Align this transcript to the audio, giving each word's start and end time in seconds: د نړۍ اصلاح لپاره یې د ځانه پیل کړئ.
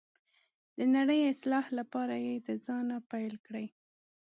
د 0.77 0.79
نړۍ 0.95 1.21
اصلاح 1.33 1.65
لپاره 1.79 2.15
یې 2.25 2.35
د 2.47 2.47
ځانه 2.65 2.95
پیل 3.09 3.33
کړئ. 3.45 3.67